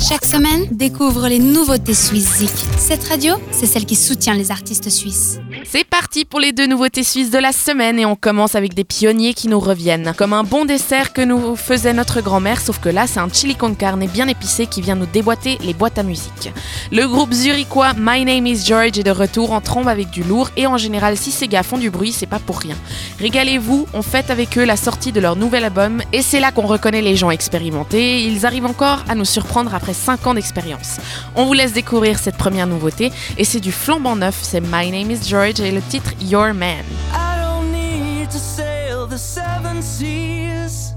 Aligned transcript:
Chaque 0.00 0.24
semaine, 0.24 0.66
découvre 0.70 1.28
les 1.28 1.38
nouveautés 1.38 1.92
suisses 1.92 2.42
Cette 2.78 3.04
radio, 3.04 3.34
c'est 3.50 3.66
celle 3.66 3.84
qui 3.84 3.96
soutient 3.96 4.32
les 4.32 4.50
artistes 4.50 4.88
suisses. 4.88 5.38
C'est 5.66 5.84
parti 5.84 6.24
pour 6.24 6.40
les 6.40 6.52
deux 6.52 6.66
nouveautés 6.66 7.04
suisses 7.04 7.30
de 7.30 7.38
la 7.38 7.52
semaine 7.52 7.98
et 7.98 8.06
on 8.06 8.16
commence 8.16 8.54
avec 8.54 8.72
des 8.72 8.84
pionniers 8.84 9.34
qui 9.34 9.46
nous 9.46 9.60
reviennent. 9.60 10.14
Comme 10.16 10.32
un 10.32 10.42
bon 10.42 10.64
dessert 10.64 11.12
que 11.12 11.20
nous 11.20 11.54
faisait 11.54 11.92
notre 11.92 12.22
grand-mère, 12.22 12.62
sauf 12.62 12.80
que 12.80 12.88
là 12.88 13.06
c'est 13.06 13.20
un 13.20 13.28
chili 13.30 13.54
con 13.56 13.74
carne 13.74 14.06
bien 14.06 14.26
épicé 14.26 14.66
qui 14.66 14.80
vient 14.80 14.94
nous 14.94 15.06
déboîter 15.06 15.58
les 15.62 15.74
boîtes 15.74 15.98
à 15.98 16.02
musique. 16.02 16.50
Le 16.90 17.06
groupe 17.06 17.34
zurichois 17.34 17.92
My 17.98 18.24
Name 18.24 18.46
is 18.46 18.64
George 18.64 18.98
est 18.98 19.04
de 19.04 19.10
retour 19.10 19.52
en 19.52 19.60
trombe 19.60 19.88
avec 19.88 20.08
du 20.10 20.22
lourd 20.22 20.48
et 20.56 20.66
en 20.66 20.78
général 20.78 21.18
si 21.18 21.30
ces 21.30 21.46
gars 21.46 21.62
font 21.62 21.78
du 21.78 21.90
bruit 21.90 22.12
c'est 22.12 22.26
pas 22.26 22.38
pour 22.38 22.58
rien. 22.58 22.76
Régalez-vous, 23.18 23.86
on 23.92 24.02
fête 24.02 24.30
avec 24.30 24.56
eux 24.56 24.64
la 24.64 24.76
sortie 24.76 25.12
de 25.12 25.20
leur 25.20 25.36
nouvel 25.36 25.64
album 25.64 26.00
et 26.14 26.22
c'est 26.22 26.40
là 26.40 26.52
qu'on 26.52 26.66
reconnaît 26.66 27.02
les 27.02 27.16
gens 27.16 27.30
expérimentés. 27.30 28.24
Ils 28.24 28.46
arrivent 28.46 28.66
encore 28.66 29.04
à 29.06 29.14
nous 29.14 29.26
surprendre 29.26 29.74
après 29.74 29.89
5 29.94 30.26
ans 30.26 30.34
d'expérience. 30.34 30.98
On 31.36 31.46
vous 31.46 31.52
laisse 31.52 31.72
découvrir 31.72 32.18
cette 32.18 32.36
première 32.36 32.66
nouveauté 32.66 33.12
et 33.36 33.44
c'est 33.44 33.60
du 33.60 33.72
flambant 33.72 34.16
neuf, 34.16 34.38
c'est 34.42 34.60
My 34.60 34.90
Name 34.90 35.10
is 35.10 35.20
George 35.28 35.60
et 35.60 35.70
le 35.70 35.82
titre 35.82 36.12
Your 36.20 36.52
Man. 36.54 36.84
I 37.12 37.40
don't 37.40 37.72
need 37.72 38.30
to 38.30 38.38
sail 38.38 39.06
the 39.08 39.18
seven 39.18 39.82
seas. 39.82 40.94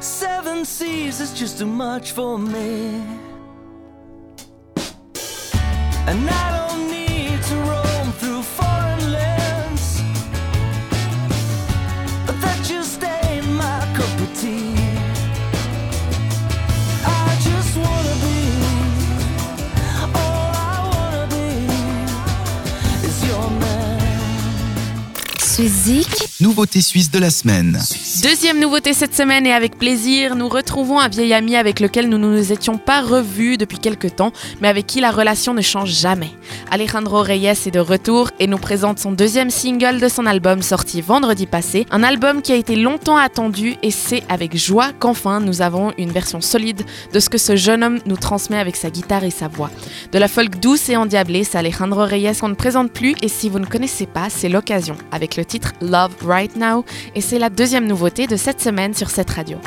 Seven 0.00 0.64
seas 0.64 1.20
is 1.20 1.32
just 1.38 1.58
too 1.58 1.66
much 1.66 2.12
for 2.12 2.38
me. 2.38 3.02
And 6.08 6.30
I 6.30 6.68
don't 6.68 6.88
need 6.88 7.42
to 7.42 7.54
roam 7.68 8.12
through 8.12 8.42
Suizik, 25.56 26.26
Nouveauté 26.38 26.82
suisse 26.82 27.10
de 27.10 27.18
la 27.18 27.30
semaine. 27.30 27.80
Deuxième 28.22 28.60
nouveauté 28.60 28.92
cette 28.92 29.14
semaine 29.14 29.46
et 29.46 29.54
avec 29.54 29.78
plaisir, 29.78 30.36
nous 30.36 30.50
retrouvons 30.50 30.98
un 30.98 31.08
vieil 31.08 31.32
ami 31.32 31.56
avec 31.56 31.80
lequel 31.80 32.10
nous 32.10 32.18
ne 32.18 32.28
nous 32.28 32.52
étions 32.52 32.76
pas 32.76 33.00
revus 33.00 33.56
depuis 33.56 33.78
quelques 33.78 34.16
temps, 34.16 34.32
mais 34.60 34.68
avec 34.68 34.86
qui 34.86 35.00
la 35.00 35.10
relation 35.10 35.54
ne 35.54 35.62
change 35.62 35.94
jamais. 35.94 36.28
Alejandro 36.70 37.22
Reyes 37.22 37.46
est 37.46 37.70
de 37.70 37.80
retour 37.80 38.32
et 38.38 38.46
nous 38.48 38.58
présente 38.58 38.98
son 38.98 39.12
deuxième 39.12 39.48
single 39.48 39.98
de 39.98 40.08
son 40.08 40.26
album 40.26 40.60
sorti 40.60 41.00
vendredi 41.00 41.46
passé, 41.46 41.86
un 41.90 42.02
album 42.02 42.42
qui 42.42 42.52
a 42.52 42.56
été 42.56 42.76
longtemps 42.76 43.16
attendu 43.16 43.76
et 43.82 43.90
c'est 43.90 44.24
avec 44.28 44.58
joie 44.58 44.92
qu'enfin 44.98 45.40
nous 45.40 45.62
avons 45.62 45.94
une 45.96 46.12
version 46.12 46.42
solide 46.42 46.82
de 47.14 47.18
ce 47.18 47.30
que 47.30 47.38
ce 47.38 47.56
jeune 47.56 47.82
homme 47.82 48.00
nous 48.04 48.18
transmet 48.18 48.58
avec 48.58 48.76
sa 48.76 48.90
guitare 48.90 49.24
et 49.24 49.30
sa 49.30 49.48
voix. 49.48 49.70
De 50.12 50.18
la 50.18 50.28
folk 50.28 50.60
douce 50.60 50.90
et 50.90 50.96
endiablée, 50.96 51.44
c'est 51.44 51.56
Alejandro 51.56 52.04
Reyes 52.04 52.36
qu'on 52.38 52.48
ne 52.48 52.54
présente 52.54 52.92
plus 52.92 53.14
et 53.22 53.28
si 53.28 53.48
vous 53.48 53.58
ne 53.58 53.64
connaissez 53.64 54.04
pas, 54.04 54.28
c'est 54.28 54.50
l'occasion 54.50 54.98
avec 55.12 55.36
le 55.36 55.45
titre 55.46 55.72
Love 55.80 56.14
Right 56.24 56.54
Now 56.56 56.84
et 57.14 57.20
c'est 57.20 57.38
la 57.38 57.50
deuxième 57.50 57.86
nouveauté 57.86 58.26
de 58.26 58.36
cette 58.36 58.60
semaine 58.60 58.94
sur 58.94 59.10
cette 59.10 59.30
radio. 59.30 59.58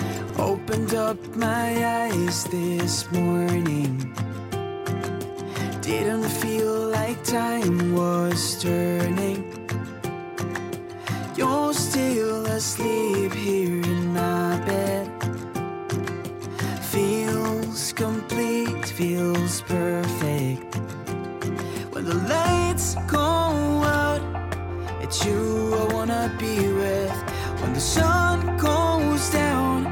It's 25.09 25.25
you 25.25 25.73
I 25.73 25.91
wanna 25.91 26.31
be 26.37 26.71
with. 26.71 27.15
When 27.61 27.73
the 27.73 27.79
sun 27.79 28.57
goes 28.57 29.31
down, 29.31 29.87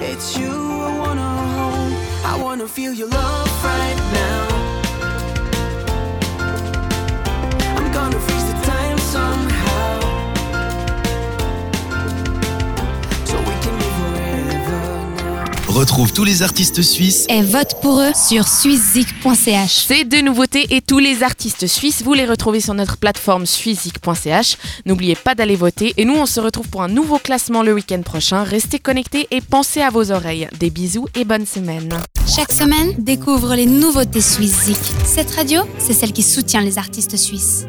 it's 0.00 0.38
you 0.38 0.50
I 0.50 0.98
wanna 0.98 1.30
hold. 1.56 1.92
I 2.24 2.42
wanna 2.42 2.66
feel 2.66 2.94
your 2.94 3.08
love 3.08 3.51
Retrouve 15.72 16.12
tous 16.12 16.24
les 16.24 16.42
artistes 16.42 16.82
suisses 16.82 17.24
et 17.30 17.40
vote 17.40 17.80
pour 17.80 17.98
eux 17.98 18.12
sur 18.14 18.46
suizik.ch. 18.46 19.70
Ces 19.70 20.04
deux 20.04 20.20
nouveautés 20.20 20.66
et 20.68 20.82
tous 20.82 20.98
les 20.98 21.22
artistes 21.22 21.66
suisses, 21.66 22.02
vous 22.02 22.12
les 22.12 22.26
retrouvez 22.26 22.60
sur 22.60 22.74
notre 22.74 22.98
plateforme 22.98 23.46
suizik.ch. 23.46 24.58
N'oubliez 24.84 25.16
pas 25.16 25.34
d'aller 25.34 25.56
voter 25.56 25.94
et 25.96 26.04
nous 26.04 26.14
on 26.14 26.26
se 26.26 26.40
retrouve 26.40 26.68
pour 26.68 26.82
un 26.82 26.88
nouveau 26.88 27.18
classement 27.18 27.62
le 27.62 27.72
week-end 27.72 28.02
prochain. 28.02 28.44
Restez 28.44 28.80
connectés 28.80 29.28
et 29.30 29.40
pensez 29.40 29.80
à 29.80 29.88
vos 29.88 30.12
oreilles. 30.12 30.46
Des 30.60 30.68
bisous 30.68 31.06
et 31.14 31.24
bonne 31.24 31.46
semaine. 31.46 31.88
Chaque 32.28 32.52
semaine, 32.52 32.92
découvre 32.98 33.54
les 33.54 33.66
nouveautés 33.66 34.20
suisses 34.20 34.72
Cette 35.06 35.30
radio, 35.30 35.62
c'est 35.78 35.94
celle 35.94 36.12
qui 36.12 36.22
soutient 36.22 36.60
les 36.60 36.76
artistes 36.76 37.16
suisses. 37.16 37.64